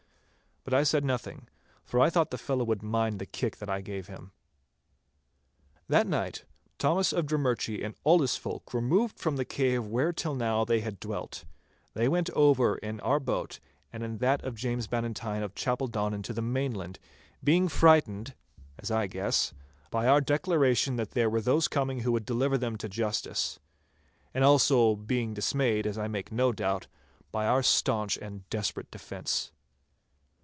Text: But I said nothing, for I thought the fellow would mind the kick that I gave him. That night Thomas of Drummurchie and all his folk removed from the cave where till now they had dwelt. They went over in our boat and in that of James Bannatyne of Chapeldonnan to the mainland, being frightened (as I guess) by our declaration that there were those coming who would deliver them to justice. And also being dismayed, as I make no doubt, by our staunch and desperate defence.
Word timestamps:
But 0.63 0.75
I 0.75 0.83
said 0.83 1.03
nothing, 1.03 1.47
for 1.83 1.99
I 1.99 2.11
thought 2.11 2.29
the 2.29 2.37
fellow 2.37 2.63
would 2.65 2.83
mind 2.83 3.17
the 3.17 3.25
kick 3.25 3.55
that 3.57 3.69
I 3.69 3.81
gave 3.81 4.05
him. 4.05 4.31
That 5.89 6.05
night 6.05 6.45
Thomas 6.77 7.11
of 7.11 7.25
Drummurchie 7.25 7.83
and 7.83 7.95
all 8.03 8.19
his 8.19 8.37
folk 8.37 8.71
removed 8.71 9.17
from 9.19 9.37
the 9.37 9.43
cave 9.43 9.87
where 9.87 10.13
till 10.13 10.35
now 10.35 10.63
they 10.63 10.81
had 10.81 10.99
dwelt. 10.99 11.45
They 11.95 12.07
went 12.07 12.29
over 12.29 12.75
in 12.77 12.99
our 12.99 13.19
boat 13.19 13.59
and 13.91 14.03
in 14.03 14.19
that 14.19 14.43
of 14.43 14.53
James 14.53 14.85
Bannatyne 14.85 15.41
of 15.41 15.55
Chapeldonnan 15.55 16.21
to 16.25 16.31
the 16.33 16.43
mainland, 16.43 16.99
being 17.43 17.67
frightened 17.67 18.35
(as 18.77 18.91
I 18.91 19.07
guess) 19.07 19.55
by 19.89 20.05
our 20.07 20.21
declaration 20.21 20.95
that 20.95 21.11
there 21.11 21.29
were 21.29 21.41
those 21.41 21.67
coming 21.67 22.01
who 22.01 22.11
would 22.11 22.25
deliver 22.25 22.59
them 22.59 22.75
to 22.77 22.87
justice. 22.87 23.59
And 24.31 24.43
also 24.43 24.95
being 24.95 25.33
dismayed, 25.33 25.87
as 25.87 25.97
I 25.97 26.07
make 26.07 26.31
no 26.31 26.51
doubt, 26.51 26.85
by 27.31 27.47
our 27.47 27.63
staunch 27.63 28.15
and 28.15 28.47
desperate 28.51 28.91
defence. 28.91 29.51